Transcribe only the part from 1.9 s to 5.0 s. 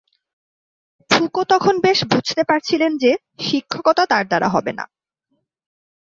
বুঝতে পারছিলেন যে, শিক্ষকতা তার দ্বারা হবেনা।